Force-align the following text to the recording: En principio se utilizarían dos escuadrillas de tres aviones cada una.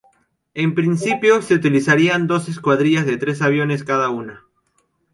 En 0.55 0.73
principio 0.73 1.43
se 1.43 1.53
utilizarían 1.53 2.25
dos 2.25 2.49
escuadrillas 2.49 3.05
de 3.05 3.17
tres 3.17 3.39
aviones 3.43 3.83
cada 3.83 4.09
una. 4.09 4.43